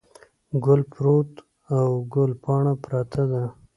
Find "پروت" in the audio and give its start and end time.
0.93-1.31